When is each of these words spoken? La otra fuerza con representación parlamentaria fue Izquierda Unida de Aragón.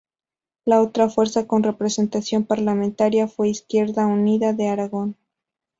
La 0.65 0.81
otra 0.81 1.09
fuerza 1.09 1.45
con 1.45 1.61
representación 1.61 2.43
parlamentaria 2.43 3.27
fue 3.27 3.49
Izquierda 3.49 4.07
Unida 4.07 4.51
de 4.51 4.67
Aragón. 4.69 5.15